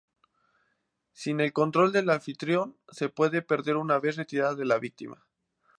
[1.13, 5.27] Sin el control del anfitrión se puede perder una vez retirada de la víctima.